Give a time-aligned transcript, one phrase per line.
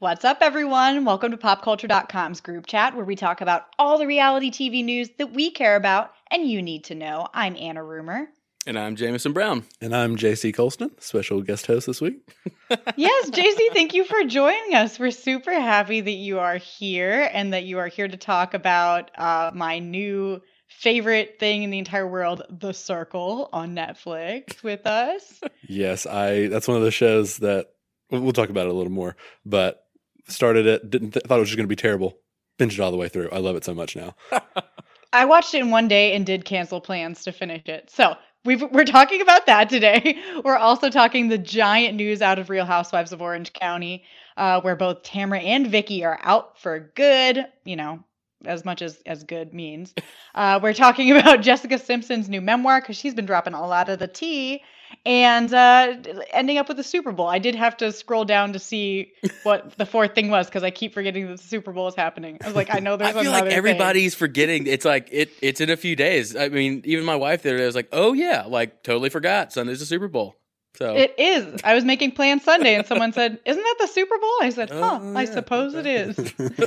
[0.00, 1.04] What's up, everyone?
[1.04, 5.34] Welcome to PopCulture.com's group chat where we talk about all the reality TV news that
[5.34, 7.28] we care about and you need to know.
[7.34, 8.30] I'm Anna Rumer.
[8.66, 9.66] And I'm Jameson Brown.
[9.78, 12.26] And I'm JC Colston, special guest host this week.
[12.96, 14.98] yes, JC, thank you for joining us.
[14.98, 19.10] We're super happy that you are here and that you are here to talk about
[19.18, 25.42] uh, my new favorite thing in the entire world, The Circle on Netflix with us.
[25.68, 27.74] yes, I that's one of the shows that
[28.10, 29.84] we'll talk about it a little more, but
[30.32, 32.18] started it, didn't th- thought it was just going to be terrible.
[32.58, 33.30] Binged it all the way through.
[33.30, 34.14] I love it so much now.
[35.12, 37.90] I watched it in one day and did cancel plans to finish it.
[37.90, 40.18] So we are we're talking about that today.
[40.44, 44.04] We're also talking the giant news out of Real Housewives of Orange County,
[44.36, 47.44] uh, where both Tamra and Vicki are out for good.
[47.64, 48.04] You know,
[48.44, 49.94] as much as as good means.
[50.32, 53.98] Uh, we're talking about Jessica Simpson's new memoir because she's been dropping a lot of
[53.98, 54.62] the tea
[55.06, 55.96] and uh,
[56.32, 57.26] ending up with the Super Bowl.
[57.26, 60.70] I did have to scroll down to see what the fourth thing was because I
[60.70, 62.38] keep forgetting that the Super Bowl is happening.
[62.42, 63.14] I was like, I know there's.
[63.16, 64.18] I feel like everybody's thing.
[64.18, 64.66] forgetting.
[64.66, 65.30] It's like it.
[65.42, 66.36] It's in a few days.
[66.36, 69.52] I mean, even my wife there was like, "Oh yeah, like totally forgot.
[69.52, 70.36] Sunday's the Super Bowl."
[70.76, 71.60] So it is.
[71.64, 74.70] I was making plans Sunday, and someone said, "Isn't that the Super Bowl?" I said,
[74.70, 75.18] "Huh, oh, yeah.
[75.18, 76.16] I suppose it is."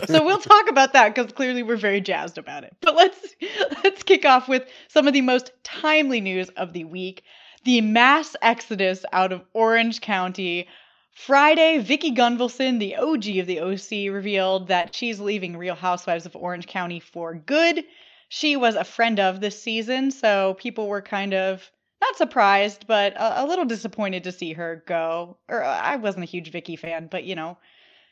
[0.08, 2.76] so we'll talk about that because clearly we're very jazzed about it.
[2.82, 3.36] But let's
[3.84, 7.24] let's kick off with some of the most timely news of the week:
[7.64, 10.68] the mass exodus out of Orange County.
[11.12, 16.36] Friday, Vicki Gunvalson, the OG of the OC, revealed that she's leaving Real Housewives of
[16.36, 17.86] Orange County for good.
[18.30, 21.70] She was a friend of this season, so people were kind of
[22.02, 25.38] not surprised, but a, a, little disappointed to see her go.
[25.48, 27.58] Or uh, I wasn't a huge Vicki fan, but you know,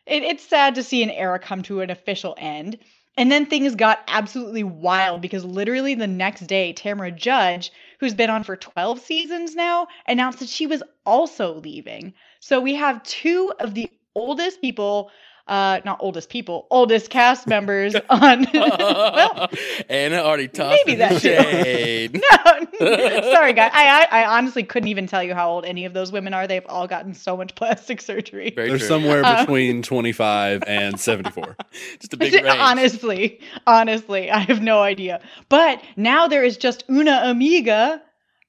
[0.05, 2.77] it, it's sad to see an era come to an official end.
[3.17, 8.29] And then things got absolutely wild because literally the next day, Tamra Judge, who's been
[8.29, 12.13] on for 12 seasons now, announced that she was also leaving.
[12.39, 15.11] So we have two of the oldest people
[15.47, 18.47] uh, not oldest people, oldest cast members on.
[18.53, 19.49] well,
[19.89, 22.13] Anna already tossed maybe that shade.
[22.79, 23.71] no, sorry, guys.
[23.73, 26.47] I, I, I honestly couldn't even tell you how old any of those women are.
[26.47, 28.51] They've all gotten so much plastic surgery.
[28.51, 28.87] Very They're true.
[28.87, 31.55] somewhere um, between twenty five and seventy four.
[31.99, 32.47] just a big range.
[32.47, 35.21] Honestly, honestly, I have no idea.
[35.49, 38.01] But now there is just una amiga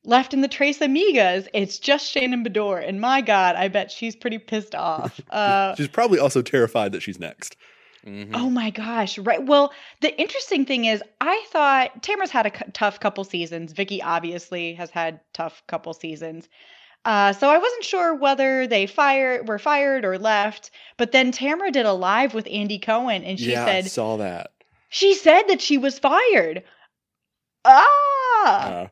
[0.05, 1.49] left in the Tres Amigas.
[1.53, 5.21] It's just Shannon Beador, and my God, I bet she's pretty pissed off.
[5.31, 7.57] Uh, she's probably also terrified that she's next.
[8.05, 8.35] Mm-hmm.
[8.35, 9.17] Oh my gosh!
[9.19, 9.43] Right.
[9.43, 13.73] Well, the interesting thing is, I thought Tamra's had a c- tough couple seasons.
[13.73, 16.49] Vicki obviously has had tough couple seasons.
[17.05, 20.71] Uh, so I wasn't sure whether they fired were fired or left.
[20.99, 24.17] But then Tamra did a live with Andy Cohen, and she yeah, said, I "Saw
[24.19, 24.51] that."
[24.89, 26.65] She said that she was fired.
[27.65, 28.45] Ah.
[28.45, 28.87] Uh,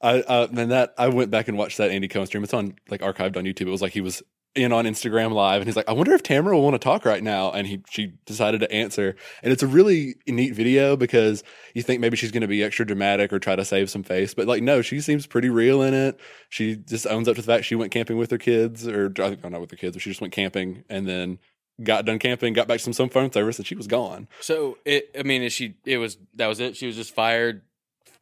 [0.00, 2.44] I uh, and that I went back and watched that Andy Cohen stream.
[2.44, 3.62] It's on like archived on YouTube.
[3.62, 4.22] It was like he was
[4.54, 7.04] in on Instagram live and he's like, I wonder if Tamara will want to talk
[7.04, 7.50] right now.
[7.50, 9.14] And he she decided to answer.
[9.42, 11.44] And it's a really neat video because
[11.74, 14.34] you think maybe she's gonna be extra dramatic or try to save some face.
[14.34, 16.18] But like no, she seems pretty real in it.
[16.48, 19.30] She just owns up to the fact she went camping with her kids, or I
[19.30, 21.38] think not with her kids, but she just went camping and then
[21.82, 24.28] got done camping, got back to some, some phone service, and she was gone.
[24.40, 26.76] So it I mean, is she it was that was it?
[26.76, 27.62] She was just fired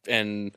[0.07, 0.51] and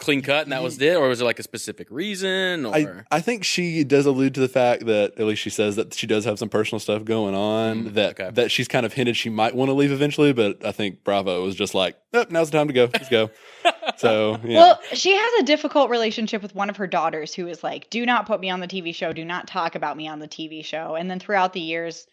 [0.00, 2.66] clean cut and that was it, or was it like a specific reason?
[2.66, 5.76] Or I, I think she does allude to the fact that at least she says
[5.76, 8.30] that she does have some personal stuff going on mm, that okay.
[8.32, 11.44] that she's kind of hinted she might want to leave eventually, but I think Bravo
[11.44, 12.88] was just like, oh, now's the time to go.
[12.92, 13.30] Let's go.
[13.98, 14.58] so yeah.
[14.58, 18.04] well, she has a difficult relationship with one of her daughters who is like, do
[18.04, 20.64] not put me on the TV show, do not talk about me on the TV
[20.64, 22.06] show, and then throughout the years,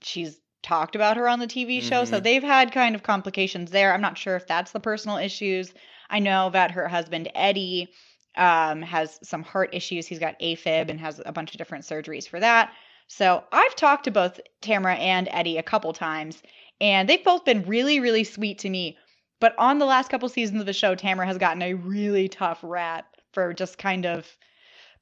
[0.00, 2.02] she's talked about her on the TV show.
[2.02, 2.10] Mm-hmm.
[2.10, 3.92] So they've had kind of complications there.
[3.92, 5.72] I'm not sure if that's the personal issues
[6.10, 7.88] I know that her husband Eddie
[8.36, 10.06] um, has some heart issues.
[10.06, 12.72] He's got AFib and has a bunch of different surgeries for that.
[13.08, 16.42] So I've talked to both Tamra and Eddie a couple times,
[16.80, 18.98] and they've both been really, really sweet to me.
[19.40, 22.60] But on the last couple seasons of the show, Tamra has gotten a really tough
[22.62, 24.26] rap for just kind of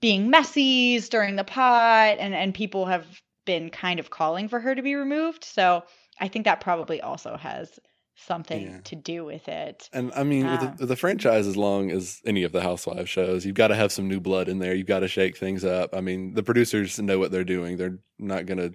[0.00, 3.06] being messy, stirring the pot, and, and people have
[3.46, 5.44] been kind of calling for her to be removed.
[5.44, 5.84] So
[6.20, 7.78] I think that probably also has
[8.14, 8.80] something yeah.
[8.84, 9.88] to do with it.
[9.92, 12.62] And I mean, with, the, um with, the, franchise, as long as any of the
[12.62, 14.74] Housewives shows, you've got to have some new blood in there.
[14.74, 15.94] You've got to shake things up.
[15.94, 17.76] I mean, the producers know what they're doing.
[17.76, 18.74] They're not going to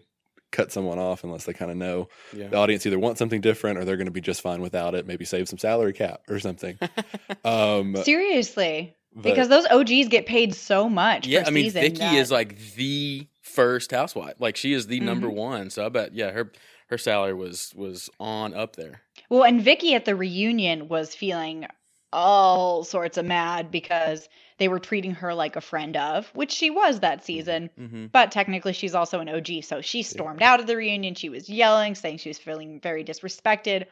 [0.52, 2.48] cut someone off unless they kind of know yeah.
[2.48, 5.06] the audience either wants something different or they're going to be just fine without it.
[5.06, 6.78] Maybe save some salary cap or something.
[7.46, 8.96] um, Seriously.
[9.14, 11.26] But, because those OGs get paid so much.
[11.26, 12.14] Yeah, I mean, Vicki that...
[12.14, 14.36] is like the first housewife.
[14.40, 15.06] Like she is the mm-hmm.
[15.06, 15.70] number one.
[15.70, 16.52] So I bet, yeah, her
[16.90, 19.02] her salary was was on up there.
[19.30, 21.68] Well, and Vicki at the reunion was feeling
[22.12, 24.28] all sorts of mad because
[24.58, 27.70] they were treating her like a friend of, which she was that season.
[27.80, 28.08] Mm-hmm.
[28.08, 29.64] But technically, she's also an OG.
[29.64, 31.14] So she stormed out of the reunion.
[31.16, 33.86] She was yelling, saying she was feeling very disrespected,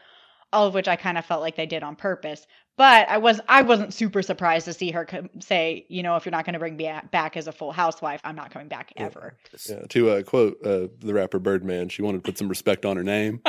[0.53, 2.45] all of which I kind of felt like they did on purpose.
[2.77, 6.25] But I was I wasn't super surprised to see her co- say, you know, if
[6.25, 8.93] you're not going to bring me back as a full housewife, I'm not coming back
[8.97, 9.35] ever.
[9.67, 12.95] Yeah, to uh, quote uh, the rapper Birdman, she wanted to put some respect on
[12.95, 13.41] her name.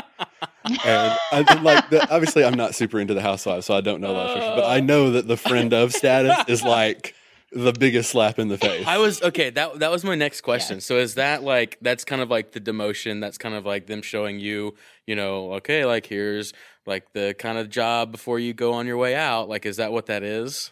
[0.65, 4.15] and I like the, obviously I'm not super into the housewives, so I don't know
[4.15, 4.57] that for sure.
[4.57, 7.15] But I know that the friend of status is like
[7.53, 8.87] the biggest slap in the face.
[8.87, 9.51] I was okay.
[9.51, 10.79] That that was my next question.
[10.79, 10.85] Yes.
[10.85, 13.21] So is that like that's kind of like the demotion?
[13.21, 14.75] That's kind of like them showing you,
[15.07, 16.53] you know, okay, like here's
[16.87, 19.49] like the kind of job before you go on your way out.
[19.49, 20.71] Like, is that what that is?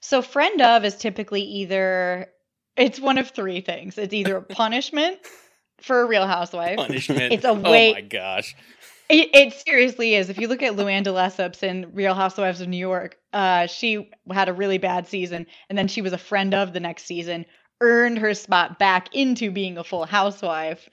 [0.00, 2.28] So friend of is typically either
[2.76, 3.98] it's one of three things.
[3.98, 5.18] It's either a punishment
[5.80, 6.76] for a real housewife.
[6.76, 7.32] Punishment.
[7.32, 7.60] It's a way.
[7.64, 8.54] Oh way- my gosh.
[9.08, 10.30] It, it seriously is.
[10.30, 14.10] If you look at Luann de Lesseps in Real Housewives of New York, uh, she
[14.32, 17.44] had a really bad season, and then she was a friend of the next season,
[17.80, 20.88] earned her spot back into being a full housewife,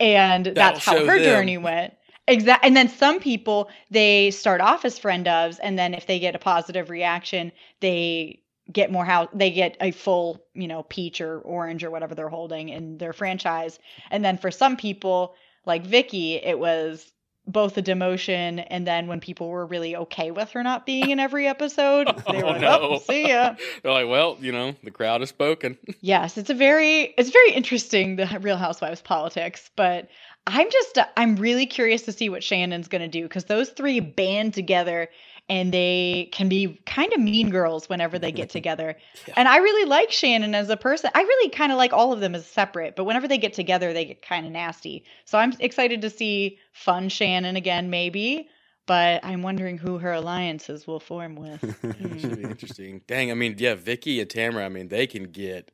[0.00, 1.24] and that's how her them.
[1.24, 1.94] journey went.
[2.26, 2.66] Exactly.
[2.66, 6.34] And then some people they start off as friend ofs, and then if they get
[6.34, 8.40] a positive reaction, they
[8.72, 9.28] get more house.
[9.34, 13.12] They get a full, you know, peach or orange or whatever they're holding in their
[13.12, 13.78] franchise.
[14.10, 15.34] And then for some people,
[15.66, 17.12] like Vicki, it was
[17.46, 21.20] both the demotion and then when people were really okay with her not being in
[21.20, 22.78] every episode, oh, they were Oh, like, no.
[22.80, 25.76] "Oh, see ya." They're like, well, you know, the crowd has spoken.
[26.00, 30.08] Yes, it's a very it's very interesting the Real Housewives politics, but
[30.46, 33.70] I'm just uh, I'm really curious to see what Shannon's going to do cuz those
[33.70, 35.08] three band together
[35.48, 38.96] and they can be kind of mean girls whenever they get together.
[39.28, 39.34] Yeah.
[39.36, 41.10] And I really like Shannon as a person.
[41.14, 43.92] I really kind of like all of them as separate, but whenever they get together
[43.92, 45.04] they get kind of nasty.
[45.24, 48.48] So I'm excited to see fun Shannon again maybe,
[48.86, 51.62] but I'm wondering who her alliances will form with.
[51.84, 53.02] It should be interesting.
[53.06, 55.70] Dang, I mean, yeah, Vicki and Tamara, I mean, they can get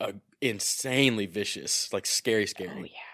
[0.00, 2.70] uh, insanely vicious, like scary, scary.
[2.74, 3.09] Oh yeah.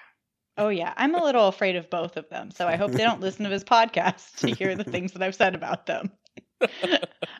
[0.59, 0.93] Oh yeah.
[0.97, 2.51] I'm a little afraid of both of them.
[2.51, 5.35] So I hope they don't listen to his podcast to hear the things that I've
[5.35, 6.11] said about them.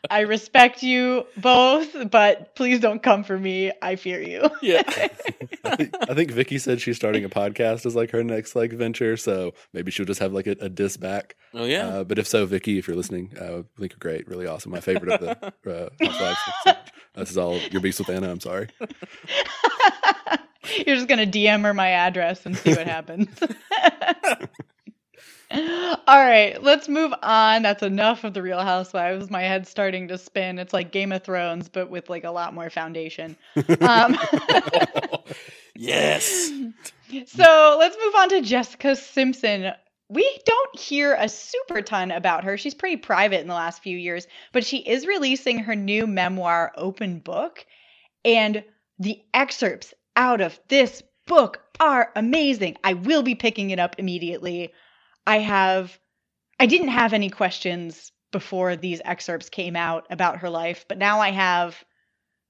[0.09, 3.71] I respect you both, but please don't come for me.
[3.81, 4.49] I fear you.
[4.61, 4.83] Yeah.
[5.63, 8.71] I think, I think Vicki said she's starting a podcast as like her next like
[8.71, 11.35] venture, so maybe she'll just have like a, a diss back.
[11.53, 11.87] oh yeah.
[11.87, 14.71] Uh, but if so, Vicki, if you're listening, uh, I think you're great, really awesome.
[14.71, 15.19] My favorite of
[15.65, 16.39] the uh, Housewives.
[16.63, 16.73] So
[17.15, 18.29] this is all your beast with Anna.
[18.29, 18.69] I'm sorry.
[20.85, 23.29] You're just going to DM her my address and see what happens.
[25.49, 27.61] All right, let's move on.
[27.61, 29.29] That's enough of the Real Housewives.
[29.29, 30.59] My head's starting to spin.
[30.59, 33.37] It's like Game of Thrones, but with like a lot more foundation.
[33.79, 34.17] Um,
[35.75, 36.51] yes.
[37.27, 39.71] so let's move on to Jessica Simpson.
[40.09, 42.57] We don't hear a super ton about her.
[42.57, 46.73] She's pretty private in the last few years, but she is releasing her new memoir,
[46.75, 47.65] Open Book.
[48.25, 48.63] And
[48.99, 52.77] the excerpts out of this book are amazing.
[52.83, 54.73] I will be picking it up immediately.
[55.27, 55.99] I have,
[56.59, 61.19] I didn't have any questions before these excerpts came out about her life, but now
[61.19, 61.83] I have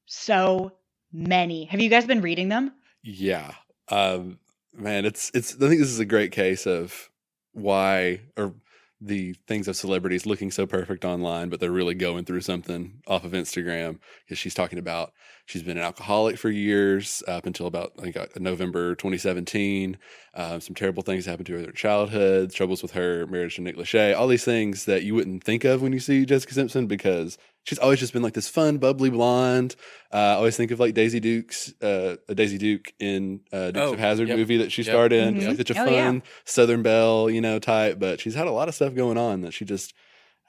[0.05, 0.71] so
[1.11, 1.65] many.
[1.65, 2.71] Have you guys been reading them?
[3.03, 3.53] Yeah.
[3.89, 4.39] Um,
[4.73, 7.09] man, it's it's I think this is a great case of
[7.53, 8.53] why or
[8.99, 13.23] the things of celebrities looking so perfect online, but they're really going through something off
[13.23, 13.99] of Instagram.
[14.25, 15.13] Because she's talking about
[15.45, 19.97] she's been an alcoholic for years up until about I think uh, November 2017.
[20.33, 23.61] Um, some terrible things happened to her in her childhood, troubles with her marriage to
[23.61, 26.87] Nick Lachey, all these things that you wouldn't think of when you see Jessica Simpson
[26.87, 29.75] because she's always just been like this fun, bubbly blonde.
[30.13, 33.93] Uh, I always think of like Daisy Duke's uh, Daisy Duke in uh, Dukes Oh,
[33.93, 34.37] of Hazzard yep.
[34.37, 34.91] movie that she Yep.
[34.93, 35.35] starred in.
[35.35, 35.49] Mhm.
[35.49, 36.19] She's such a Oh, fun yeah.
[36.45, 37.99] Southern Belle, you know, type.
[37.99, 39.93] But she's had a lot of stuff going on that she just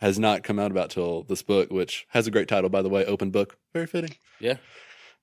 [0.00, 2.88] has not come out about till this book, which has a great title by the
[2.88, 4.14] way, Open Book, very fitting.
[4.38, 4.58] Yeah.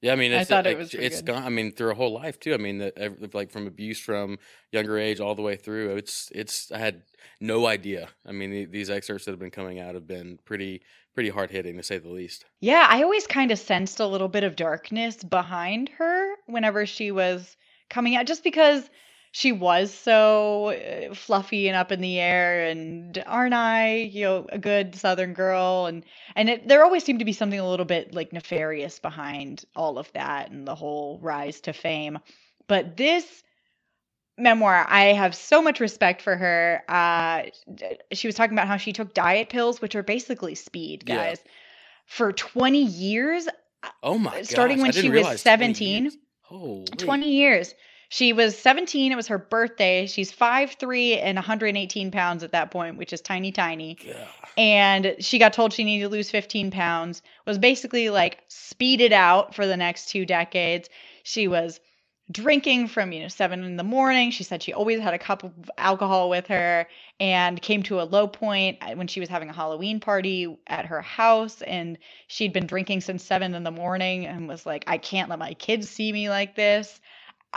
[0.05, 1.33] Yeah, I mean, I thought it like, was it's good.
[1.33, 1.43] gone.
[1.43, 2.53] I mean, through a whole life too.
[2.53, 4.37] I mean, the, like from abuse from
[4.71, 5.95] younger age all the way through.
[5.95, 6.71] It's it's.
[6.71, 7.01] I had
[7.41, 8.09] no idea.
[8.23, 10.83] I mean, the, these excerpts that have been coming out have been pretty
[11.15, 12.45] pretty hard hitting to say the least.
[12.59, 17.09] Yeah, I always kind of sensed a little bit of darkness behind her whenever she
[17.09, 17.57] was
[17.89, 18.87] coming out, just because
[19.35, 22.67] she was so uh, fluffy and up in the air.
[22.69, 25.87] And aren't I, you know, a good Southern girl?
[25.87, 26.05] And
[26.37, 29.97] and it, there always seemed to be something a little bit like nefarious behind all
[29.97, 32.17] of that and the whole rise to fame.
[32.67, 33.43] But this
[34.37, 36.83] memoir, I have so much respect for her.
[36.87, 37.43] Uh,
[38.13, 41.17] she was talking about how she took diet pills, which are basically speed, Yeah.
[41.17, 41.43] guys,
[42.05, 43.49] for 20 years.
[44.01, 44.43] Oh my!
[44.43, 46.03] Starting gosh, when she was realize 20 17.
[46.05, 46.17] years.
[46.43, 46.85] Holy.
[46.85, 47.75] 20 years.
[48.09, 49.11] She was 17.
[49.11, 50.07] It was her birthday.
[50.07, 53.97] She's 5'3 and 118 pounds at that point, which is tiny, tiny.
[54.05, 54.27] Yeah.
[54.57, 59.55] And she got told she needed to lose 15 pounds, was basically like speeded out
[59.55, 60.89] for the next two decades.
[61.23, 61.79] She was
[62.31, 65.43] drinking from you know seven in the morning she said she always had a cup
[65.43, 66.87] of alcohol with her
[67.19, 70.87] and came to a low point uh, when she was having a halloween party at
[70.87, 74.97] her house and she'd been drinking since seven in the morning and was like i
[74.97, 76.99] can't let my kids see me like this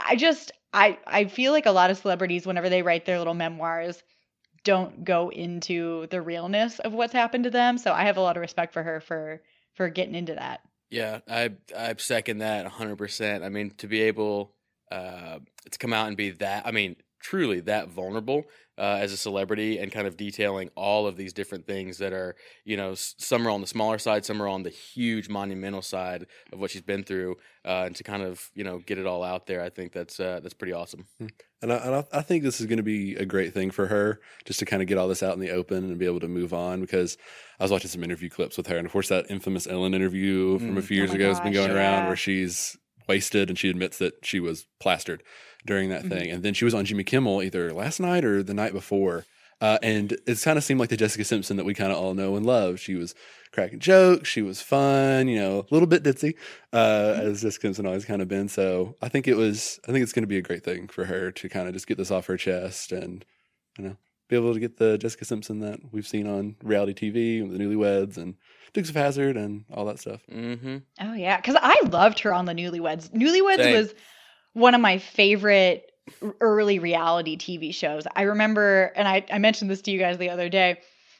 [0.05, 3.33] i just i i feel like a lot of celebrities whenever they write their little
[3.33, 4.01] memoirs
[4.63, 8.37] don't go into the realness of what's happened to them so i have a lot
[8.37, 9.41] of respect for her for
[9.73, 13.43] for getting into that Yeah, I I second that 100%.
[13.43, 14.55] I mean, to be able
[14.91, 15.39] uh,
[15.71, 18.43] to come out and be that, I mean, truly that vulnerable
[18.77, 22.35] uh, as a celebrity and kind of detailing all of these different things that are,
[22.63, 26.25] you know, some are on the smaller side, some are on the huge monumental side
[26.53, 27.35] of what she's been through,
[27.65, 30.19] uh, and to kind of, you know, get it all out there, I think that's
[30.19, 31.05] uh, that's pretty awesome.
[31.61, 33.87] And I, and I, I think this is going to be a great thing for
[33.87, 36.21] her just to kind of get all this out in the open and be able
[36.21, 37.17] to move on because
[37.59, 38.77] I was watching some interview clips with her.
[38.77, 40.85] And of course, that infamous Ellen interview from a Mm.
[40.85, 42.77] few Oh years my ago has been gosh, going around where she's
[43.09, 45.21] wasted and she admits that she was plastered
[45.65, 46.09] during that Mhm.
[46.09, 46.31] thing.
[46.31, 49.25] And then she was on Jimmy Kimmel either last night or the night before.
[49.61, 52.13] Uh, and it kind of seemed like the Jessica Simpson that we kind of all
[52.13, 52.79] know and love.
[52.79, 53.13] She was
[53.51, 54.29] cracking jokes.
[54.29, 56.35] She was fun, you know, a little bit ditzy,
[56.71, 58.47] uh, as Jessica Simpson always kind of been.
[58.47, 61.03] So I think it was, I think it's going to be a great thing for
[61.05, 63.25] her to kind of just get this off her chest and,
[63.77, 63.97] you know,
[64.29, 67.63] be able to get the Jessica Simpson that we've seen on reality TV with the
[67.63, 68.35] Newlyweds and
[68.73, 70.21] Dukes of Hazzard and all that stuff.
[70.31, 70.77] Mm-hmm.
[71.01, 73.09] Oh yeah, because I loved her on the Newlyweds.
[73.09, 73.75] Newlyweds Same.
[73.75, 73.93] was
[74.53, 75.91] one of my favorite
[76.39, 78.05] early reality TV shows.
[78.15, 80.79] I remember, and I, I mentioned this to you guys the other day,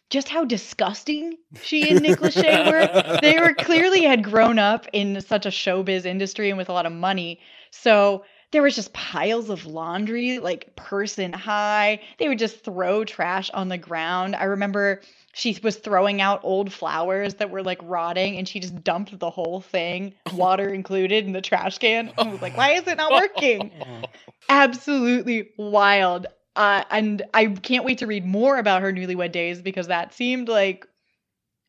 [0.10, 3.20] just how disgusting she and Nick Lachey were.
[3.22, 6.86] They were clearly had grown up in such a showbiz industry and with a lot
[6.86, 7.39] of money,
[7.72, 12.01] so there was just piles of laundry, like person high.
[12.18, 14.36] They would just throw trash on the ground.
[14.36, 15.01] I remember
[15.34, 19.29] she was throwing out old flowers that were like rotting and she just dumped the
[19.29, 22.12] whole thing, water included, in the trash can.
[22.18, 23.72] I was like, why is it not working?
[24.50, 26.27] Absolutely wild.
[26.56, 30.50] Uh, and I can't wait to read more about her newlywed days because that seemed
[30.50, 30.88] like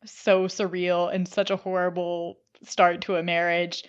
[0.05, 3.83] so surreal and such a horrible start to a marriage.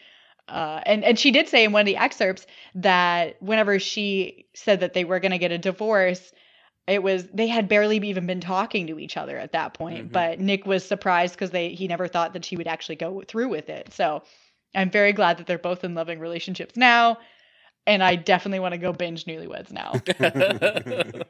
[0.49, 4.81] Uh, and and she did say in one of the excerpts that whenever she said
[4.81, 6.33] that they were going to get a divorce,
[6.87, 10.09] it was they had barely even been talking to each other at that point.
[10.09, 10.13] Mhm.
[10.13, 13.49] But Nick was surprised because they he never thought that she would actually go through
[13.49, 13.93] with it.
[13.93, 14.23] So
[14.75, 17.19] I'm very glad that they're both in loving relationships now.
[17.87, 19.93] And I definitely want to go binge Newlyweds now.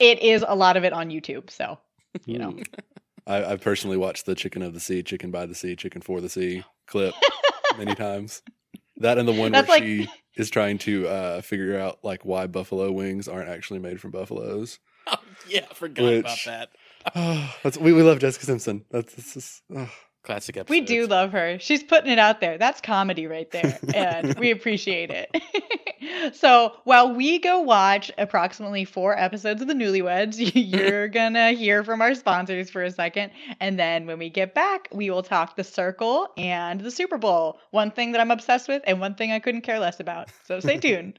[0.00, 1.78] it is a lot of it on YouTube, so
[2.26, 2.56] you know.
[3.26, 6.20] I, I personally watched the Chicken of the Sea, Chicken by the Sea, Chicken for
[6.20, 7.14] the Sea clip
[7.78, 8.42] many times.
[8.98, 12.24] That and the one That's where like- she is trying to uh, figure out like
[12.24, 14.78] why buffalo wings aren't actually made from buffaloes.
[15.48, 16.70] yeah, I forgot about Which- that.
[17.62, 18.84] That's, we, we love Jessica Simpson.
[18.90, 19.90] That's, that's just, oh.
[20.22, 20.70] Classic episode.
[20.70, 21.58] We do love her.
[21.58, 22.58] She's putting it out there.
[22.58, 23.78] That's comedy right there.
[23.94, 26.34] And we appreciate it.
[26.36, 31.82] so while we go watch approximately four episodes of the Newlyweds, you're going to hear
[31.84, 33.32] from our sponsors for a second.
[33.60, 37.58] And then when we get back, we will talk the circle and the Super Bowl.
[37.70, 40.28] One thing that I'm obsessed with and one thing I couldn't care less about.
[40.44, 41.18] So stay tuned.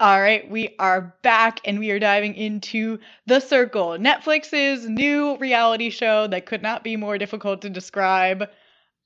[0.00, 5.88] All right, we are back and we are diving into The Circle, Netflix's new reality
[5.88, 8.50] show that could not be more difficult to describe.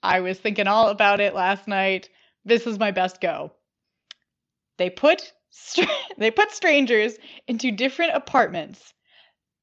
[0.02, 2.08] I was thinking all about it last night.
[2.46, 3.52] This is my best go.
[4.78, 5.82] They put str-
[6.16, 8.94] they put strangers into different apartments.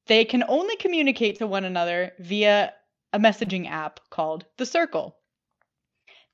[0.06, 2.72] They can only communicate to one another via
[3.12, 5.16] a messaging app called The Circle.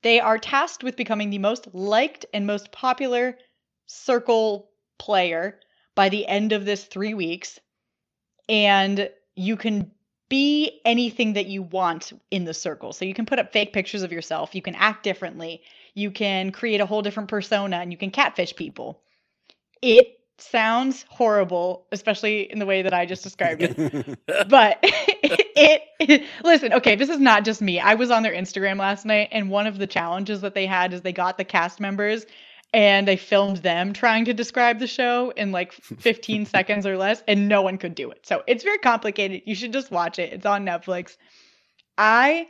[0.03, 3.39] They are tasked with becoming the most liked and most popular
[3.87, 4.69] circle
[5.03, 5.59] player
[5.95, 7.59] by the end of this three weeks.
[8.47, 9.91] And you can
[10.29, 12.93] be anything that you want in the circle.
[12.93, 15.61] So you can put up fake pictures of yourself, you can act differently,
[15.93, 19.01] you can create a whole different persona, and you can catfish people.
[19.81, 23.75] It sounds horrible, especially in the way that I just described it
[24.47, 28.77] but it, it listen okay this is not just me i was on their instagram
[28.79, 31.79] last night and one of the challenges that they had is they got the cast
[31.79, 32.25] members
[32.73, 37.23] and they filmed them trying to describe the show in like 15 seconds or less
[37.27, 38.25] and no one could do it.
[38.25, 39.43] So it's very complicated.
[39.45, 40.33] You should just watch it.
[40.33, 41.17] It's on netflix.
[41.97, 42.47] I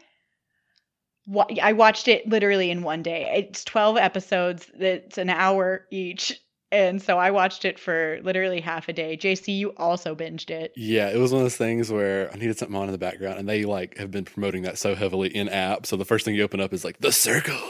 [1.62, 3.32] i watched it literally in one day.
[3.34, 4.70] It's 12 episodes.
[4.78, 6.38] It's an hour each
[6.74, 9.16] And so I watched it for literally half a day.
[9.16, 10.74] JC, you also binged it.
[10.76, 13.38] Yeah, it was one of those things where I needed something on in the background,
[13.38, 15.86] and they like have been promoting that so heavily in app.
[15.86, 17.62] So the first thing you open up is like the circle,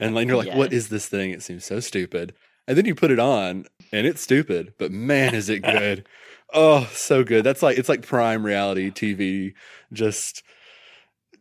[0.00, 2.32] and like you're like, "What is this thing?" It seems so stupid,
[2.66, 6.08] and then you put it on, and it's stupid, but man, is it good!
[6.54, 7.44] oh, so good.
[7.44, 9.52] That's like it's like prime reality TV.
[9.92, 10.42] Just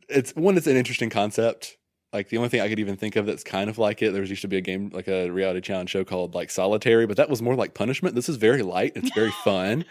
[0.10, 0.58] it's one.
[0.58, 1.78] It's an interesting concept.
[2.14, 4.22] Like the only thing I could even think of that's kind of like it, there
[4.22, 7.18] was used to be a game like a reality challenge show called like Solitary, but
[7.18, 8.16] that was more like punishment.
[8.16, 8.94] This is very light.
[8.96, 9.84] It's very fun.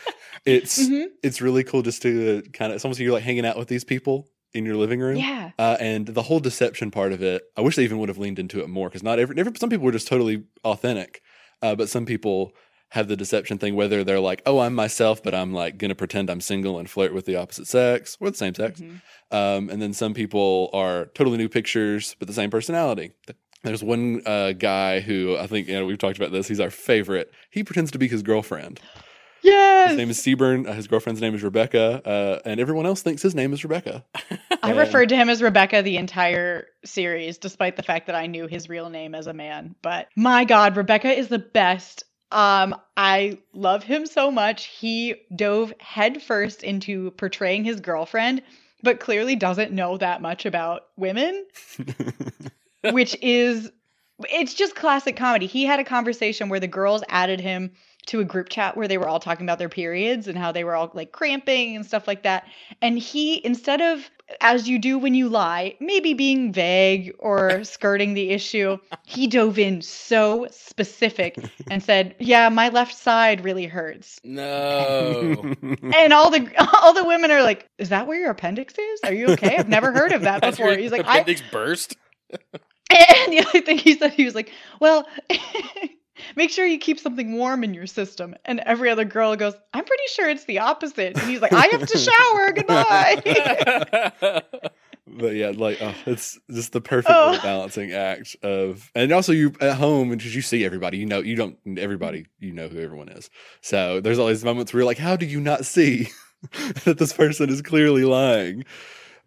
[0.45, 1.07] It's Mhm.
[1.23, 3.69] it's really cool just to kind of it's almost like you're like hanging out with
[3.69, 5.17] these people in your living room.
[5.17, 5.51] Yeah.
[5.59, 8.39] Uh, and the whole deception part of it, I wish they even would have leaned
[8.39, 11.21] into it more because not every, every some people were just totally authentic,
[11.61, 12.53] uh, but some people
[12.91, 16.31] have the deception thing whether they're like, oh, I'm myself, but I'm like gonna pretend
[16.31, 18.81] I'm single and flirt with the opposite sex or the same sex.
[18.81, 19.01] Mhm.
[19.33, 23.13] Um, and then some people are totally new pictures but the same personality.
[23.65, 26.47] There's one uh, guy who I think you know we've talked about this.
[26.47, 27.33] He's our favorite.
[27.51, 28.81] He pretends to be his girlfriend.
[29.43, 29.91] Yes.
[29.91, 30.69] His name is Seaburn.
[30.69, 34.05] Uh, his girlfriend's name is Rebecca, uh, and everyone else thinks his name is Rebecca.
[34.63, 38.27] I and- referred to him as Rebecca the entire series, despite the fact that I
[38.27, 39.75] knew his real name as a man.
[39.83, 42.05] But my God, Rebecca is the best.
[42.33, 44.67] Um, I love him so much.
[44.67, 48.43] He dove headfirst into portraying his girlfriend,
[48.83, 51.47] but clearly doesn't know that much about women,
[52.91, 53.71] which is
[54.31, 55.47] it's just classic comedy.
[55.47, 57.73] He had a conversation where the girls added him
[58.07, 60.65] to a group chat where they were all talking about their periods and how they
[60.65, 62.47] were all like cramping and stuff like that.
[62.81, 64.09] And he, instead of,
[64.41, 69.59] as you do when you lie, maybe being vague or skirting the issue, he dove
[69.59, 71.37] in so specific
[71.71, 74.21] and said, Yeah, my left side really hurts.
[74.25, 75.55] No.
[75.97, 76.49] And all the
[76.83, 79.01] all the women are like, Is that where your appendix is?
[79.05, 79.57] Are you okay?
[79.57, 80.77] I've never heard of that before.
[80.77, 81.97] He's like, I appendix burst.
[82.31, 85.07] and the other thing he said, he was like, Well,
[86.37, 88.35] make sure you keep something warm in your system.
[88.45, 91.17] And every other girl goes, I'm pretty sure it's the opposite.
[91.19, 92.53] And he's like, I have to shower.
[92.57, 94.43] Goodbye.
[95.07, 97.39] but yeah, like oh, it's just the perfect Oh.
[97.43, 101.37] balancing act of, and also you at home because you see everybody, you know, you
[101.37, 103.31] don't everybody, you know who everyone is.
[103.61, 106.09] So there's all these moments where you're like, how do you not see
[106.85, 108.65] that this person is clearly lying?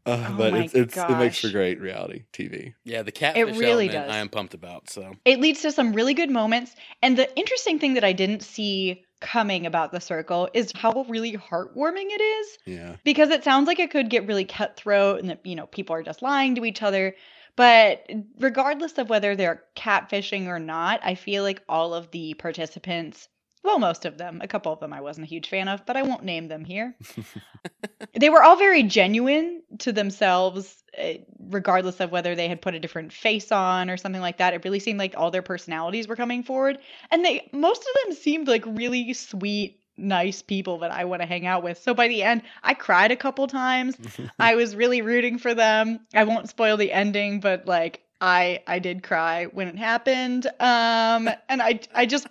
[0.09, 2.73] Uh, Oh but my it's, it's it makes for great reality TV.
[2.83, 4.15] yeah, the catfish really element does.
[4.15, 4.89] I am pumped about.
[4.89, 6.75] So it leads to some really good moments.
[7.01, 11.33] And the interesting thing that I didn't see coming about the circle is how really
[11.35, 12.57] heartwarming it is.
[12.65, 15.95] Yeah, because it sounds like it could get really cutthroat and that you know people
[15.95, 17.15] are just lying to each other
[17.55, 18.07] but
[18.39, 23.27] regardless of whether they're catfishing or not i feel like all of the participants
[23.63, 24.39] well most of them.
[24.41, 26.65] A couple of them i wasn't a huge fan of but i won't name them
[26.65, 26.95] here.
[28.13, 32.79] They were all very genuine to themselves eh, regardless of whether they had put a
[32.79, 34.53] different face on or something like that.
[34.53, 36.79] It really seemed like all their personalities were coming forward
[37.11, 41.27] and they most of them seemed like really sweet nice people that i want to
[41.27, 41.77] hang out with.
[41.77, 43.95] So by the end i cried a couple times.
[44.39, 45.99] I was really rooting for them.
[46.13, 50.47] I won't spoil the ending but like i i did cry when it happened.
[50.59, 52.27] Um and i i just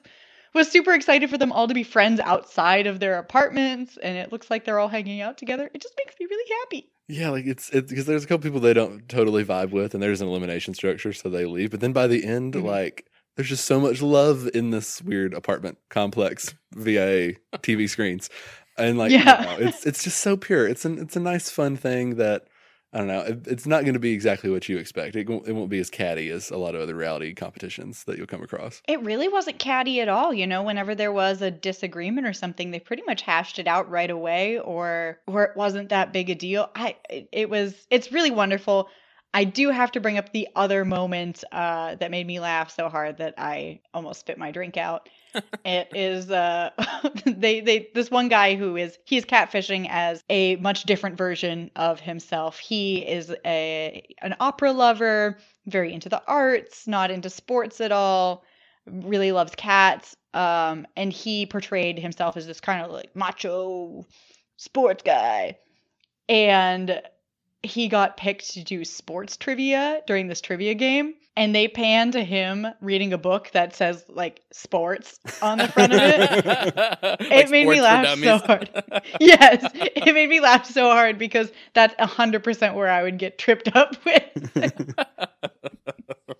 [0.58, 4.30] was super excited for them all to be friends outside of their apartments and it
[4.32, 7.46] looks like they're all hanging out together it just makes me really happy yeah, like
[7.46, 10.28] it's it's because there's a couple people they don't totally vibe with, and there's an
[10.28, 11.70] elimination structure, so they leave.
[11.70, 12.64] But then by the end, Mhm.
[12.64, 18.28] like there's just so much love in this weird apartment complex via TV screens,
[18.76, 19.40] and like you Yeah.
[19.40, 20.68] know, it's it's just so pure.
[20.68, 22.47] It's an it's a nice fun thing that
[22.92, 23.20] I don't know.
[23.20, 25.14] It, it's not going to be exactly what you expect.
[25.14, 28.16] It won't, it won't be as catty as a lot of other reality competitions that
[28.16, 28.80] you'll come across.
[28.88, 32.70] It really wasn't catty at all, you know, whenever there was a disagreement or something,
[32.70, 36.34] they pretty much hashed it out right away or or it wasn't that big a
[36.34, 36.70] deal.
[36.74, 36.96] I
[37.32, 38.88] it was it's really wonderful.
[39.34, 42.88] I do have to bring up the other moment uh, that made me laugh so
[42.88, 45.08] hard that I almost spit my drink out.
[45.64, 46.70] it is uh,
[47.26, 52.00] they they this one guy who is he's catfishing as a much different version of
[52.00, 52.58] himself.
[52.58, 58.44] He is a an opera lover, very into the arts, not into sports at all
[58.90, 64.04] really loves cats um and he portrayed himself as this kind of like macho
[64.56, 65.56] sports guy
[66.28, 67.00] and
[67.62, 72.22] he got picked to do sports trivia during this trivia game and they pan to
[72.22, 77.18] him reading a book that says like sports on the front of it.
[77.20, 78.70] It made me laugh so hard.
[79.20, 83.74] yes it made me laugh so hard because that's 100% where i would get tripped
[83.74, 84.94] up with.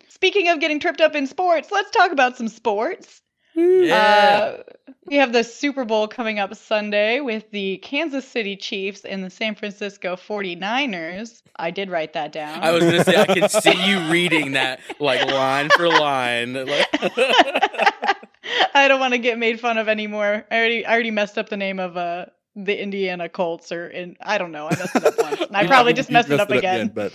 [0.08, 3.22] Speaking of getting tripped up in sports let's talk about some sports
[3.58, 3.94] yeah.
[3.94, 4.62] uh,
[5.06, 9.30] we have the Super Bowl coming up Sunday with the Kansas City Chiefs and the
[9.30, 11.42] San Francisco 49ers.
[11.56, 12.62] I did write that down.
[12.62, 16.54] I was gonna say I could see you reading that like line for line.
[16.54, 16.86] Like,
[18.74, 20.44] I don't want to get made fun of anymore.
[20.50, 24.16] I already I already messed up the name of uh the Indiana Colts or in
[24.20, 24.66] I don't know.
[24.66, 25.40] I messed it up once.
[25.40, 26.88] And I probably just You messed it up again.
[26.94, 27.12] but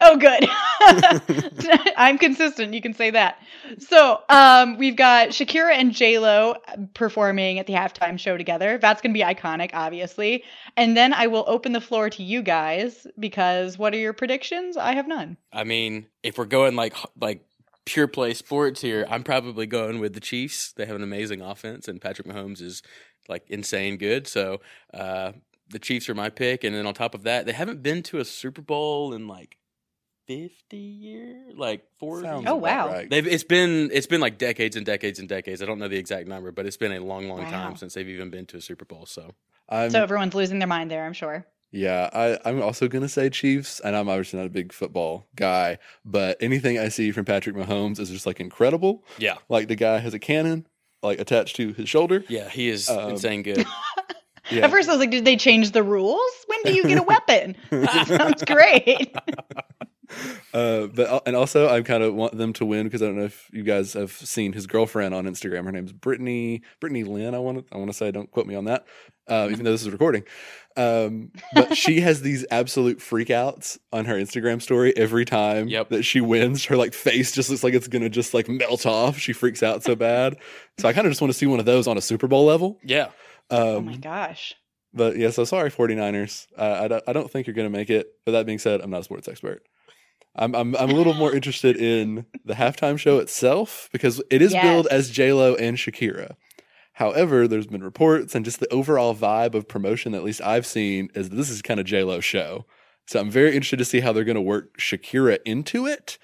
[0.00, 0.48] Oh, good.
[1.96, 2.72] I'm consistent.
[2.72, 3.42] You can say that.
[3.78, 6.54] So, um, we've got Shakira and J Lo
[6.94, 8.78] performing at the halftime show together.
[8.78, 10.44] That's going to be iconic, obviously.
[10.76, 14.76] And then I will open the floor to you guys because what are your predictions?
[14.76, 15.36] I have none.
[15.52, 17.44] I mean, if we're going like like
[17.84, 20.72] pure play sports here, I'm probably going with the Chiefs.
[20.72, 22.82] They have an amazing offense, and Patrick Mahomes is
[23.28, 24.26] like insane good.
[24.26, 24.60] So
[24.94, 25.32] uh,
[25.68, 28.18] the Chiefs are my pick, and then on top of that, they haven't been to
[28.18, 29.57] a Super Bowl in like
[30.28, 32.22] 50 year like 40.
[32.26, 32.88] sounds Oh, wow.
[32.88, 33.08] right.
[33.10, 35.62] They've it's been it's been like decades and decades and decades.
[35.62, 37.50] I don't know the exact number, but it's been a long, long Wow.
[37.50, 39.06] time since they've even been to a Super Bowl.
[39.06, 39.32] So
[39.70, 41.46] I'm, so everyone's losing their mind there, I'm sure.
[41.72, 45.78] yeah, I, I'm also gonna say Chiefs, and I'm obviously not a big football guy,
[46.04, 49.04] but anything I see from Patrick Mahomes is just like incredible.
[49.18, 50.66] yeah, Like the guy has a cannon
[51.02, 52.22] like attached to his shoulder.
[52.28, 53.66] yeah, he is Um, insane good.
[54.50, 54.64] Yeah.
[54.64, 56.30] At first, I was like, did they change the rules?
[56.46, 57.54] When do you get a weapon?
[57.68, 59.14] that sounds great.
[60.54, 63.24] Uh, but and also I kind of want them to win because I don't know
[63.24, 65.64] if you guys have seen his girlfriend on Instagram.
[65.64, 67.34] Her name's Brittany Brittany Lynn.
[67.34, 68.86] I want to I want to say don't quote me on that,
[69.28, 70.24] uh, even though this is recording.
[70.76, 75.88] Um, but she has these absolute freakouts on her Instagram story every time Yep.
[75.90, 76.64] that she wins.
[76.66, 79.18] Her like face just looks like it's gonna just like melt off.
[79.18, 80.36] She freaks out so bad.
[80.78, 82.44] So I kind of just want to see one of those on a Super Bowl
[82.44, 82.78] level.
[82.84, 83.06] Yeah,
[83.50, 84.54] Um, oh my gosh.
[84.94, 86.46] But yeah, so sorry, 49ers.
[86.56, 88.08] Uh, I, don't, I don't think you're going to make it.
[88.24, 89.62] But that being said, I'm not a sports expert.
[90.38, 94.52] I'm, I'm, I'm a little more interested in the halftime show itself because it is
[94.52, 96.36] billed as J-Lo and Shakira.
[96.94, 100.66] However, there's been reports and just the overall vibe of promotion that at least I've
[100.66, 102.66] seen is that this is kind of J-Lo show.
[103.06, 106.18] So I'm very interested to see how they're going to work Shakira into it.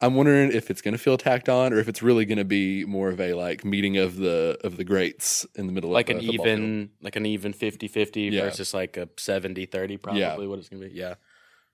[0.00, 2.44] I'm wondering if it's going to feel tacked on or if it's really going to
[2.44, 6.10] be more of a like meeting of the of the greats in the middle like
[6.10, 6.58] of an a football field.
[6.58, 8.42] even like an even 50-50 Yeah.
[8.42, 10.36] versus like a 70-30 probably Yeah.
[10.36, 10.92] what it's gonna be.
[10.92, 11.14] Yeah,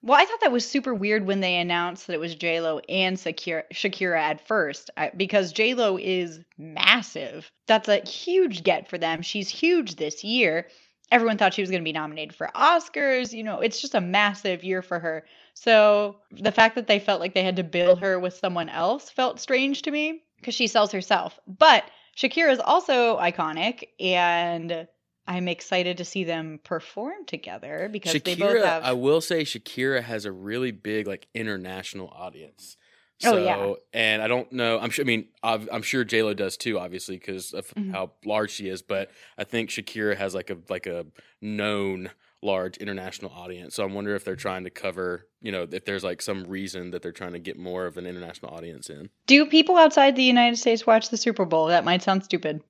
[0.04, 2.80] Well, I thought that was super weird when they announced that it was J Lo
[2.88, 7.50] and Shakira, Shakira at first, because J Lo is massive.
[7.68, 9.22] That's a huge get for them.
[9.22, 10.66] She's huge this year.
[11.12, 13.32] Everyone thought she was going to be nominated for Oscars.
[13.32, 15.24] You know, it's just a massive year for her.
[15.54, 19.08] So the fact that they felt like they had to bill her with someone else
[19.08, 21.38] felt strange to me because she sells herself.
[21.46, 21.84] But
[22.16, 24.88] Shakira is also iconic, and
[25.26, 28.82] I'm excited to see them perform together because they both have.
[28.82, 32.76] I will say Shakira has a really big like international audience.
[33.24, 33.74] Oh, yeah.
[33.92, 34.80] and I don't know.
[34.80, 35.04] I'm sure.
[35.04, 37.92] I mean, I've, I'm sure J Lo does too, obviously, because of Mhm.
[37.92, 38.82] how large she is.
[38.82, 41.06] But I think Shakira has like a like a
[41.40, 42.10] known
[42.42, 43.76] large international audience.
[43.76, 45.28] So I wonder if they're trying to cover.
[45.40, 48.06] You know, if there's like some reason that they're trying to get more of an
[48.06, 49.08] international audience in.
[49.28, 51.66] Do people outside the United States watch the Super Bowl?
[51.66, 52.62] That might sound stupid.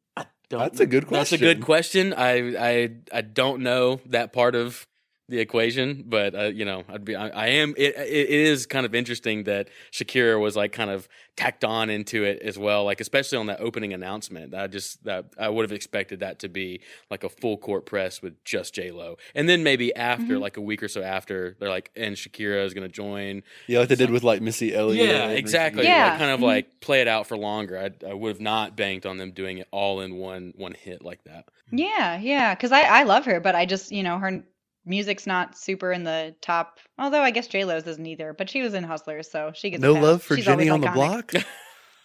[0.53, 1.19] Don't- That's a good question.
[1.19, 2.13] That's a good question.
[2.13, 2.33] I
[2.73, 4.87] I I don't know that part of
[5.29, 7.75] the equation, but uh, you know, I'd be I, I am.
[7.77, 11.89] It, it it is kind of interesting that Shakira was like kind of tacked on
[11.89, 14.55] into it as well, like especially on that opening announcement.
[14.55, 16.81] I just that I would have expected that to be
[17.11, 20.41] like a full court press with just J Lo, and then maybe after, Mhm.
[20.41, 23.43] like a week or so after, they're like, and Shakira is going to join.
[23.69, 25.09] Yeah, like they did with like Missy Elliott.
[25.09, 25.85] Yeah, exactly.
[25.85, 26.11] Yeah.
[26.11, 26.45] Like, kind of Mhm.
[26.45, 27.79] like play it out for longer.
[27.79, 31.03] I, I would have not banked on them doing it all in one one hit
[31.03, 31.47] like that.
[31.71, 32.55] Yeah, yeah.
[32.55, 34.45] Because I, I love her, but I just, you know, her
[34.85, 36.79] music's not super in the top.
[36.99, 38.33] Although I guess J Lo's isn't either.
[38.33, 40.03] But she was in Hustlers, so she gets No pass.
[40.03, 41.33] love for She's Jenny always on the block.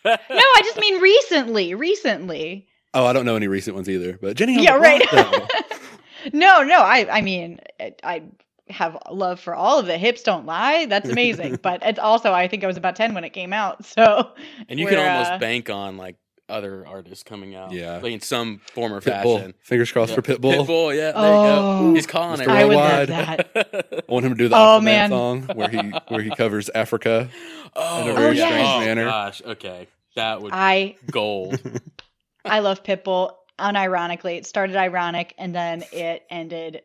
[0.06, 1.74] No, I just mean recently.
[1.74, 2.68] Recently.
[2.94, 5.10] Oh, I don't know any recent ones either, but Jenny on yeah, the right.
[5.12, 5.52] block.
[6.34, 6.80] no, no.
[6.80, 8.24] I, I mean, I- I
[8.70, 10.00] have love for all of it.
[10.00, 10.86] Hips don't lie.
[10.86, 11.60] That's amazing.
[11.62, 13.84] but it's also, I think I was about ten when it came out.
[13.86, 14.32] So
[14.70, 16.16] And you can almost uh, bank on like
[16.50, 17.72] other artists coming out.
[17.72, 17.98] Yeah.
[17.98, 19.38] Like in some form or Pitbull.
[19.38, 19.54] fashion.
[19.62, 20.16] Fingers crossed Yeah.
[20.16, 20.66] for Pitbull.
[20.66, 21.12] Pitbull, yeah.
[21.12, 21.44] There Oh.
[21.44, 21.90] you go.
[21.90, 21.94] Oh.
[21.94, 22.44] He's calling Mr.
[22.44, 22.50] it.
[22.50, 23.50] I would love that.
[23.56, 25.10] I want him to do the Oh, man.
[25.10, 27.30] song where he where he covers Africa.
[27.76, 28.48] oh, in a oh, very yeah.
[28.48, 29.06] strange oh, manner.
[29.06, 29.88] Gosh, okay.
[30.16, 31.60] That would I gold.
[32.46, 33.34] I love Pitbull.
[33.60, 36.82] Unironically, it started ironic and then it ended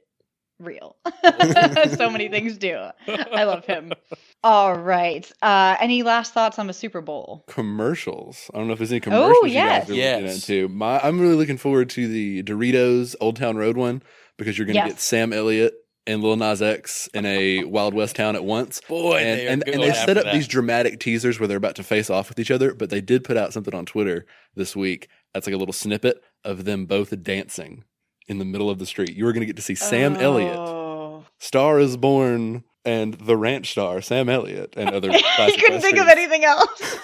[0.63, 0.97] real.
[1.97, 2.79] so many things do.
[3.09, 3.93] I love him.
[4.45, 5.31] All right.
[5.43, 7.45] Uh, any last thoughts on the Super Bowl?
[7.49, 8.51] Commercials.
[8.53, 9.83] I don't know if there's any commercials you yes.
[9.83, 10.49] guys are looking Yes.
[10.49, 10.69] into.
[10.69, 14.03] My, I'm really looking forward to the Doritos Old Town Road one
[14.39, 14.93] because you're going to Yes.
[14.93, 15.75] get Sam Elliott
[16.07, 18.81] and Lil Nas X in a Wild West town at once.
[18.89, 20.35] Boy, and they are and, and they set up that.
[20.35, 23.23] these dramatic teasers where they're about to face off with each other, but they did
[23.25, 25.09] put out something on Twitter this week.
[25.33, 27.85] That's like a little snippet of them both dancing
[28.33, 29.15] in the middle of the street.
[29.15, 31.25] You are going to get to see Sam Elliott, Oh.
[31.39, 35.13] Star is Born, and the Ranch Star, Sam Elliott, and other.
[35.37, 36.99] he couldn't think of anything else.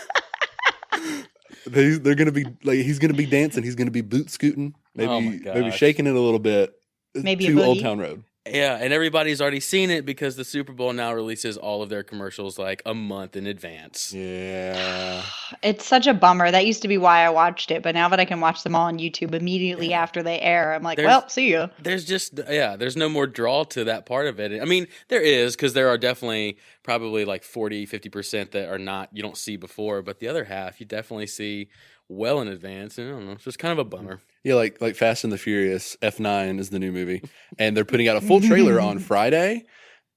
[1.66, 3.62] They, they're gonna be like he's gonna be dancing.
[3.62, 5.20] He's gonna be boot scooting, maybe Oh
[5.52, 6.72] maybe shaking it a little bit.
[7.14, 7.80] Maybe a to Old.
[7.80, 8.24] Town Road.
[8.52, 12.02] Yeah, and everybody's already seen it because the Super Bowl now releases all of their
[12.02, 14.12] commercials like a month in advance.
[14.12, 15.22] Yeah,
[15.62, 16.50] It's such a bummer.
[16.50, 18.74] That used to be why I watched it, but now that I can watch them
[18.74, 21.68] all on YouTube immediately after they air, I'm like, There's- well, see you.
[21.82, 24.60] There's just yeah, there's no more draw to that part of it.
[24.60, 29.10] I mean, there is because there are definitely probably like 40, 50% that are not
[29.12, 31.68] you don't see before, but the other half you definitely see
[32.08, 32.98] well in advance.
[32.98, 34.20] And I don't know, it's just kind of a bummer.
[34.48, 35.96] Yeah, like like Fast and the Furious.
[36.02, 37.22] F nine is the new movie,
[37.58, 39.64] and they're putting out a full trailer on Friday.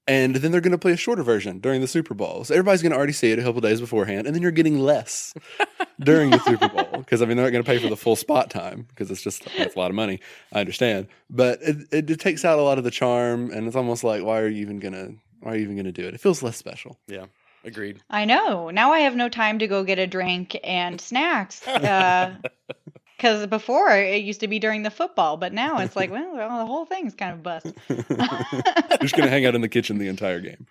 [0.08, 2.42] And then they're going to play a shorter version during the Super Bowl.
[2.42, 4.26] So everybody's going to already see it a couple days beforehand.
[4.26, 5.32] And then you're getting less
[6.00, 6.88] during the Super Bowl.
[6.98, 9.22] Because, I mean, they're not going to pay for the full spot time because it's
[9.22, 10.18] just that's a lot of money.
[10.52, 11.06] I understand.
[11.30, 13.52] But it, it, it takes out a lot of the charm.
[13.52, 15.14] And it's almost like, why are you even going to.
[15.38, 16.14] Why are you even going to do it?
[16.14, 16.98] It feels less special.
[17.06, 17.26] Yeah.
[17.64, 18.02] Agreed.
[18.10, 18.70] I know.
[18.70, 21.66] Now I have no time to go get a drink and snacks.
[21.66, 22.34] Uh,
[23.22, 26.58] Because before it used to be during the football, but now it's like, well, well,
[26.58, 27.66] the whole thing's kind of bust.
[27.88, 30.66] You're just going to hang out in the kitchen the entire game.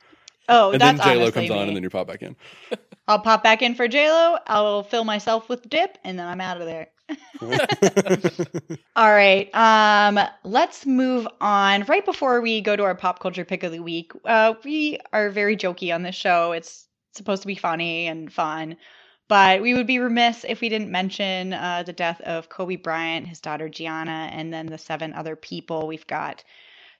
[0.49, 2.35] Oh, and then that's J Lo comes on and then you pop back in.
[3.07, 4.37] I'll pop back in for J Lo.
[4.47, 6.87] I'll fill myself with dip, and then I'm out of there.
[8.97, 9.49] All right.
[9.55, 11.83] Um, let's move on.
[11.83, 15.29] Right before we go to our pop culture pick of the week, uh, we are
[15.29, 16.51] very jokey on this show.
[16.51, 18.75] It's supposed to be funny and fun,
[19.31, 23.25] but we would be remiss if we didn't mention uh, the death of Kobe Bryant,
[23.25, 25.87] his daughter Gianna, and then the seven other people.
[25.87, 26.43] We've got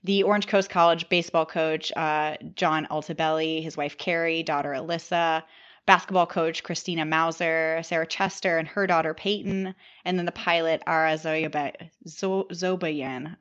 [0.06, 5.44] the Orange Coast College baseball coach, uh, John Altobelli, his wife Keri, daughter Alyssa,
[5.86, 11.17] basketball coach Christina Mauser, Sarah Chester, and her daughter Peyton, and then the pilot Ara
[11.17, 11.86] Zobayan.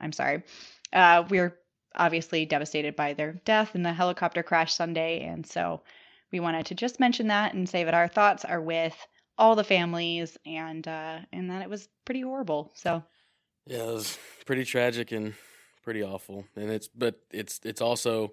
[0.00, 0.42] I'm sorry.
[0.92, 1.56] Uh, we're
[1.94, 5.80] obviously devastated by their death in the helicopter crash Sunday, and so
[6.32, 8.96] we wanted to just mention that and say that our thoughts are with
[9.38, 12.72] all the families, and uh, and that it was pretty horrible.
[12.74, 13.02] So
[13.66, 15.34] Yeah, it was pretty tragic and
[15.82, 16.44] pretty awful.
[16.56, 18.32] And it's but it's it's also,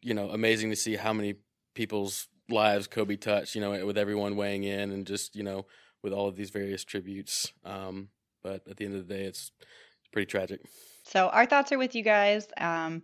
[0.00, 1.34] you know, amazing to see how many
[1.74, 5.66] people's lives Kobe touched, you know, with everyone weighing in and just, you know,
[6.02, 7.52] with all of these various tributes.
[7.64, 8.08] Um,
[8.42, 9.50] but at the end of the day it's
[10.12, 10.60] pretty tragic.
[11.04, 12.46] So our thoughts are with you guys.
[12.58, 13.02] Um,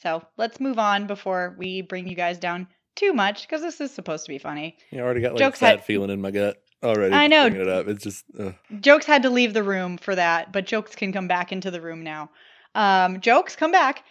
[0.00, 3.90] so let's move on before we bring you guys down too much because this is
[3.90, 4.76] supposed to be funny.
[4.90, 7.14] Yeah, I already got like Jokes a sad had- feeling in my gut already.
[7.14, 7.46] I know.
[7.46, 7.88] It up.
[7.88, 11.28] It's just uh, Jokes had to leave the room for that, but jokes can come
[11.28, 12.30] back into the room now.
[12.74, 14.04] Um, jokes, come back.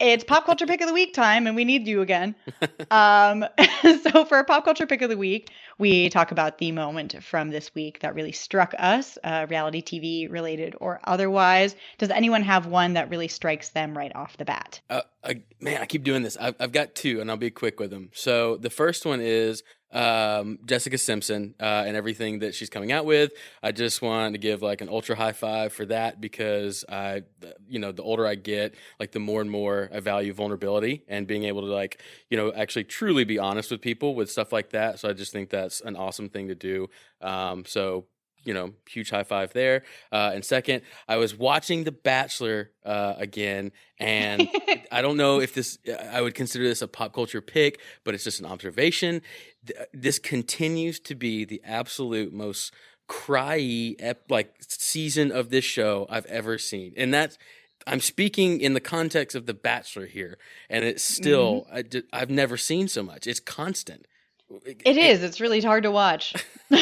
[0.00, 2.34] It's pop culture pick of the week time, and we need you again.
[2.90, 3.44] Um,
[4.02, 7.74] so for pop culture pick of the week, we talk about the moment from this
[7.74, 11.76] week that really struck us, uh, reality TV related or otherwise.
[11.98, 14.80] Does anyone have one that really strikes them right off the bat?
[14.88, 16.38] Uh, I, man, I keep doing this.
[16.38, 18.10] I've, I've got two, and I'll be quick with them.
[18.14, 23.04] So the first one is um, Jessica Simpson uh, and everything that she's coming out
[23.04, 23.32] with.
[23.62, 27.22] I just want to give like an ultra high five for that because I,
[27.68, 31.26] you know, the older I get, like the more and more I value vulnerability and
[31.26, 34.70] being able to like, you know, actually truly be honest with people with stuff like
[34.70, 34.98] that.
[34.98, 36.88] So I just think that's an awesome thing to do.
[37.20, 38.06] Um, so
[38.44, 39.82] you know, huge high five there.
[40.10, 44.48] Uh, and second, I was watching The Bachelor uh, again, and
[44.92, 45.78] I don't know if this,
[46.10, 49.22] I would consider this a pop culture pick, but it's just an observation.
[49.92, 52.72] This continues to be the absolute most
[53.08, 57.38] cryy ep- like season of this show I've ever seen, and that's.
[57.86, 60.36] I'm speaking in the context of The Bachelor here,
[60.68, 63.26] and it's still I ju- I've never seen so much.
[63.26, 64.04] It's constant.
[64.64, 65.22] It is.
[65.22, 66.34] It's really hard to watch.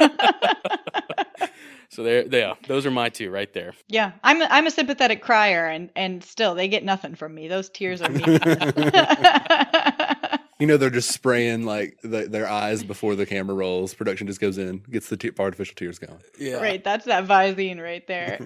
[1.92, 3.74] So there, yeah, those are my two right there.
[3.88, 7.48] yeah, I'm a, I'm a sympathetic crier, and and still they get nothing from me.
[7.48, 8.22] Those tears are me.
[10.60, 13.92] you know they're just spraying like the, their eyes before the camera rolls.
[13.92, 16.20] Production just goes in, gets the te- artificial tears going.
[16.38, 18.38] Yeah, right, that's that Visine right there.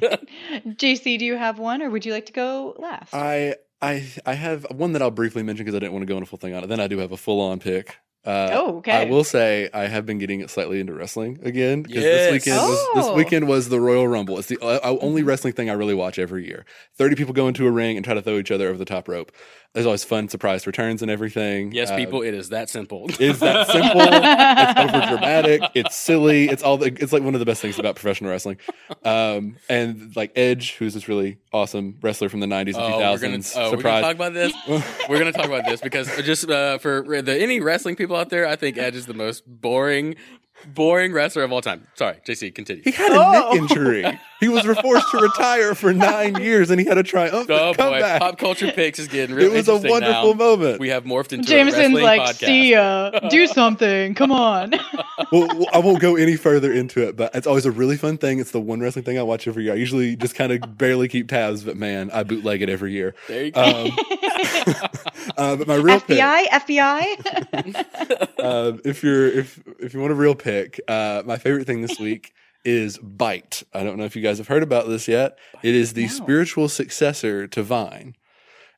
[0.00, 3.12] JC, do you have one, or would you like to go last?
[3.12, 6.16] I I I have one that I'll briefly mention because I didn't want to go
[6.16, 6.68] into full thing on it.
[6.68, 7.96] Then I do have a full on pick.
[8.26, 8.92] Uh, oh, okay.
[8.92, 12.30] I will say I have been getting slightly into wrestling again because Yes.
[12.30, 13.14] this weekend was this Oh.
[13.14, 14.38] weekend was the Royal Rumble.
[14.38, 16.64] It's the uh, uh, only wrestling thing I really watch every year.
[16.96, 19.08] Thirty people go into a ring and try to throw each other over the top
[19.08, 19.30] rope.
[19.74, 21.72] There's always fun surprise returns and everything.
[21.72, 23.06] Yes, Uh, people, it is that simple.
[23.18, 24.00] It's that simple.
[24.00, 25.62] it's over dramatic.
[25.74, 26.48] It's silly.
[26.48, 26.76] It's all.
[26.78, 28.58] The, it's like one of the best things about professional wrestling.
[29.04, 33.18] Um, and like Edge, who's this really awesome wrestler from the '90s and Oh, we're
[33.18, 33.52] gonna, 2000s.
[33.56, 34.52] oh, we're gonna talk about this.
[35.08, 38.46] we're gonna talk about this because just uh, for the any wrestling people out there,
[38.46, 40.16] I think Edge is the most boring
[40.66, 41.86] boring wrestler of all time.
[41.94, 42.82] Sorry, JC, continue.
[42.84, 43.32] He had a Oh.
[43.52, 44.20] neck injury.
[44.40, 47.82] He was forced to retire for nine years, and he had a triumphant Oh boy,
[47.82, 48.20] comeback.
[48.20, 50.38] pop culture picks is getting real it was a wonderful now.
[50.38, 50.80] moment.
[50.80, 52.44] We have morphed into Jameson's a like, podcast.
[52.46, 53.10] see ya.
[53.30, 54.14] Do something.
[54.14, 54.72] Come on.
[55.32, 58.18] well, well, I won't go any further into it, but it's always a really fun
[58.18, 58.38] thing.
[58.38, 59.72] It's the one wrestling thing I watch every year.
[59.72, 63.14] I usually just kind of barely keep tabs, but man, I bootleg it every year.
[63.28, 63.62] There you go.
[63.62, 63.90] Um,
[65.38, 67.84] uh, but my real pick, FBI, FBI.
[68.38, 70.53] uh, if you're if if you want a real pick,
[70.88, 72.32] uh, my favorite thing this week
[72.64, 73.62] is Byte.
[73.74, 75.38] I don't know if you guys have heard about this yet.
[75.62, 76.08] It is the No.
[76.08, 78.16] spiritual successor to Vine.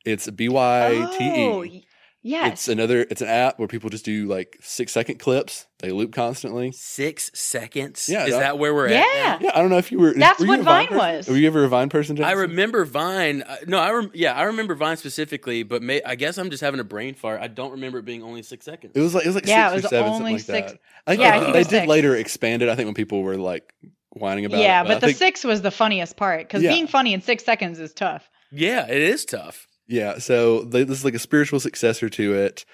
[0.04, 1.86] It's B Y T E.
[2.26, 2.52] Y- yes.
[2.52, 3.06] It's another.
[3.10, 5.66] It's an app where people just do like six second clips.
[5.78, 6.72] They loop constantly.
[6.72, 8.08] Six seconds.
[8.08, 8.98] Yeah, is that- that where we're Yeah.
[9.00, 9.40] at?
[9.42, 9.46] now?
[9.48, 10.14] Yeah, I don't know if you were.
[10.14, 11.28] That's were what Vine Vine was.
[11.28, 12.22] Were you ever a Vine person?
[12.22, 13.42] I remember Vine.
[13.42, 16.62] uh, No, I rem- yeah, I remember Vine specifically, but may- I guess I'm just
[16.62, 17.40] having a brain fart.
[17.40, 18.92] I don't remember it being only six seconds.
[18.96, 20.68] It was like it was like Yeah, six it was or seven, only something like
[20.68, 20.80] six- that.
[21.06, 21.88] I think Yeah, I they, think they it was did six.
[21.88, 22.68] later expand it.
[22.68, 23.72] I think when people were like
[24.10, 24.84] whining about yeah, it.
[24.88, 26.72] but I the think- six was the funniest part because Yeah.
[26.72, 28.28] being funny in six seconds is tough.
[28.50, 29.66] yeah, it is tough.
[29.88, 32.64] Yeah, so they, this is like a spiritual successor to it.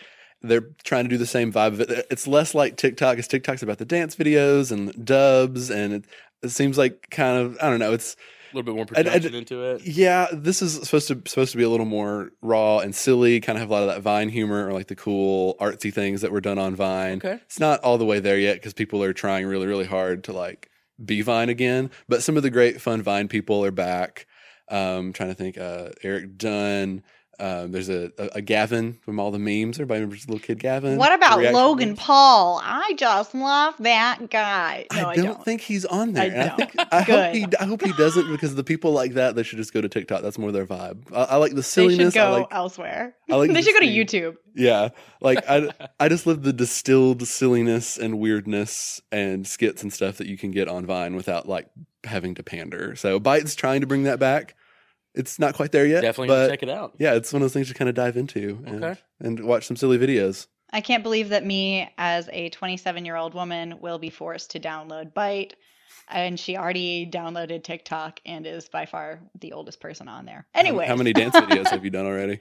[0.40, 2.06] They're trying to do the same vibe of it.
[2.10, 6.04] It's less like TikTok, because TikTok's about the dance videos and dubs, and it,
[6.42, 7.92] it seems like kind of I don't know.
[7.92, 8.16] It's
[8.52, 9.82] A little bit more And- and- into it.
[9.86, 13.56] yeah, this is supposed to supposed to be a little more raw and silly, kind
[13.56, 16.32] of have a lot of that Vine humor or like the cool artsy things that
[16.32, 17.18] were done on Vine.
[17.18, 17.34] Okay.
[17.44, 20.32] It's not all the way there yet because people are trying really really hard to
[20.32, 20.70] like
[21.04, 21.90] be Vine again.
[22.08, 24.26] But some of the great fun Vine people are back.
[24.68, 27.02] Um, trying to think, uh, Eric Dunn.
[27.40, 29.76] Um, there's a, a, a Gavin from all the memes.
[29.76, 30.96] Everybody remembers little kid Gavin.
[30.96, 31.98] What about Logan memes?
[31.98, 32.60] Paul?
[32.62, 34.86] I just love that guy.
[34.92, 35.44] No, I, I don't, don't.
[35.44, 36.24] think he's on there.
[36.24, 36.56] I I, don't.
[36.56, 37.34] think, I hope Good.
[37.34, 37.46] he.
[37.58, 40.22] I hope he doesn't because the people like that they should just go to TikTok.
[40.22, 41.12] That's more their vibe.
[41.12, 41.98] I, I like the silliness.
[42.14, 43.16] they should go like elsewhere.
[43.28, 44.36] I like they should go to YouTube.
[44.54, 50.18] Yeah, like I, I just love the distilled silliness and weirdness and skits and stuff
[50.18, 51.68] that you can get on Vine without like
[52.04, 52.96] having to pander.
[52.96, 54.54] So Byte's trying to bring that back.
[55.14, 56.94] It's not quite there yet, Definitely but check it out.
[56.98, 59.00] yeah, it's one of those things to kind of dive into and, Okay.
[59.20, 60.46] and watch some silly videos.
[60.72, 64.60] I can't believe that me, as a 27 year old woman, will be forced to
[64.60, 65.52] download Byte.
[66.08, 70.46] And she already downloaded TikTok and is by far the oldest person on there.
[70.54, 72.40] How- Anyway, how many dance videos have you done already?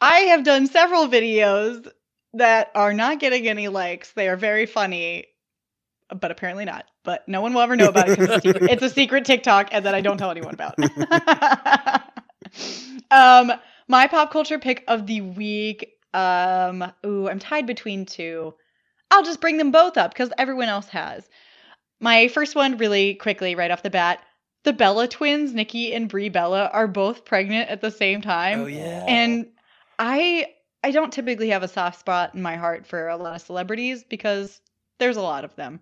[0.00, 1.88] I have done several videos
[2.34, 4.10] that are not getting any likes.
[4.12, 5.26] They are very funny,
[6.12, 6.86] but apparently not.
[7.04, 9.24] But no one will ever know about it because it's, a secret- it's a secret
[9.24, 10.78] TikTok and that I don't tell anyone about.
[13.10, 13.52] um,
[13.88, 15.94] my pop culture pick of the week.
[16.14, 18.54] Um, ooh, I'm tied between two.
[19.10, 21.28] I'll just bring them both up because everyone else has.
[22.00, 24.20] My first one, really quickly, right off the bat.
[24.64, 28.60] The Bella twins, Nikki and Brie Bella, are both pregnant at the same time.
[28.60, 29.04] Oh yeah.
[29.08, 29.46] And
[29.98, 30.46] I
[30.84, 34.04] I don't typically have a soft spot in my heart for a lot of celebrities
[34.04, 34.60] because
[34.98, 35.80] there's a lot of them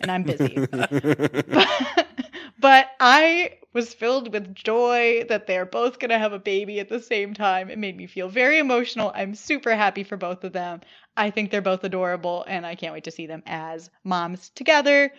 [0.00, 0.54] and I'm busy.
[2.60, 6.88] but I was filled with joy that they're both going to have a baby at
[6.88, 7.70] the same time.
[7.70, 9.12] It made me feel very emotional.
[9.14, 10.80] I'm super happy for both of them.
[11.16, 15.12] I think they're both adorable and I can't wait to see them as moms together.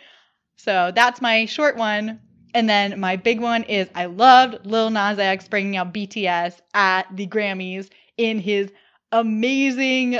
[0.56, 2.20] So that's my short one.
[2.54, 7.08] And then my big one is I loved Lil Nas X bringing out BTS at
[7.16, 8.72] the Grammys in his
[9.12, 10.20] amazing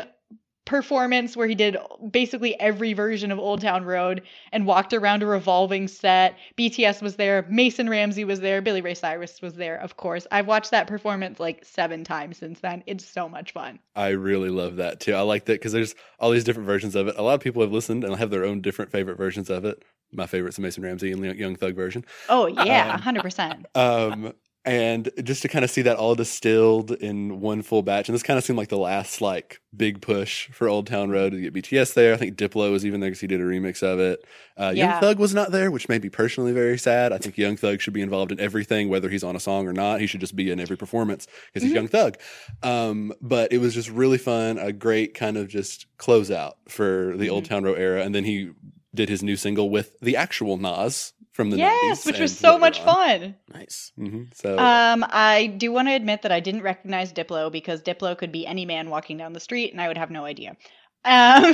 [0.66, 1.78] performance where he did
[2.12, 4.22] basically every version of Old Town Road
[4.52, 6.38] and walked around a revolving set.
[6.58, 10.26] BTS was there, Mason Ramsey was there, Billy Ray Cyrus was there, of course.
[10.32, 12.84] I've watched that performance like seven times since then.
[12.86, 13.80] It's so much fun.
[13.96, 15.14] I really love that too.
[15.14, 17.16] I like that because there's all these different versions of it.
[17.18, 19.84] A lot of people have listened and have their own different favorite versions of it.
[20.12, 22.06] My favorite's the Mason Ramsey and the Young Thug version.
[22.30, 23.66] Oh, yeah, Um, 100%.
[23.76, 24.34] Um,
[24.66, 28.24] and just to kind of see that all distilled in one full batch, and this
[28.24, 31.54] kind of seemed like the last like big push for Old Town Road to get
[31.54, 32.14] BTS there.
[32.14, 34.24] I think Diplo was even there because he did a remix of it.
[34.56, 37.12] Uh, Young Thug was not there, which made me personally very sad.
[37.12, 39.74] I think Young Thug should be involved in everything, whether he's on a song or
[39.74, 40.00] not.
[40.00, 41.76] He should just be in every performance because he's Mhm.
[41.76, 42.18] Young Thug.
[42.62, 47.30] Um, but it was just really fun, a great kind of just closeout for the
[47.30, 47.54] Old Mm-hmm.
[47.54, 48.52] Town Road era, and then he
[48.96, 52.58] did his new single with the actual Nas from the yes, 90s which was so
[52.58, 52.86] much on.
[52.86, 53.36] fun.
[53.54, 53.92] nice.
[53.98, 58.18] hmm So Um, I do want to admit that I didn't recognize Diplo because Diplo
[58.18, 60.56] could be any man walking down the street and I would have no idea.
[61.06, 61.54] Um,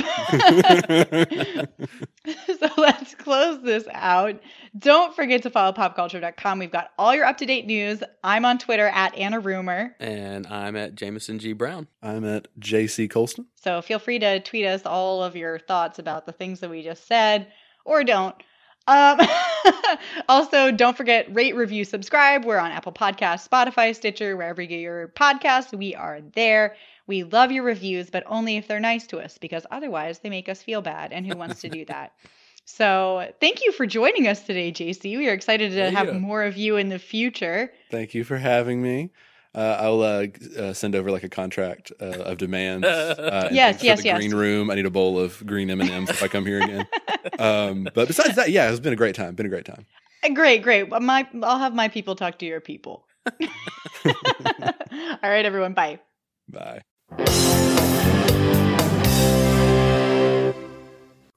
[2.60, 4.40] so let's close this out.
[4.78, 6.58] Don't forget to follow popculture.com.
[6.60, 8.02] We've got all your up to date news.
[8.22, 9.96] I'm on Twitter at Anna Rumer.
[9.98, 11.88] And I'm at Jameson G Brown.
[12.02, 13.46] I'm at JC Colston.
[13.56, 16.82] So feel free to tweet us all of your thoughts about the things that we
[16.82, 17.48] just said
[17.84, 18.36] or don't.
[18.86, 19.20] Um,
[20.28, 22.44] also, don't forget rate, review, subscribe.
[22.44, 25.76] We're on Apple Podcasts, Spotify, Stitcher, wherever you get your podcasts.
[25.76, 26.76] We are there.
[27.06, 30.48] We love your reviews, but only if they're nice to us because otherwise they make
[30.48, 31.12] us feel bad.
[31.12, 32.12] And who wants to do that?
[32.66, 35.18] So thank you for joining us today, JC.
[35.18, 35.90] We are excited to Yeah.
[35.90, 37.72] have more of you in the future.
[37.90, 39.10] Thank you for having me.
[39.54, 40.26] Uh, I'll uh,
[40.56, 42.86] uh, send over like a contract uh, of demands.
[42.86, 44.16] Uh, Yes, for yes, the yes.
[44.18, 44.70] Green room.
[44.70, 46.86] I need a bowl of green M and M's if I come here again.
[47.38, 49.34] Um, but besides that, yeah, it's been a great time.
[49.34, 49.84] Been a great time.
[50.24, 50.88] Uh, Great, great.
[50.88, 53.06] My, I'll have my people talk to your people.
[53.40, 53.42] All
[55.22, 55.74] right, everyone.
[55.74, 56.00] Bye.
[56.48, 56.80] Bye.